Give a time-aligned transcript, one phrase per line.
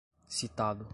[0.27, 0.89] citado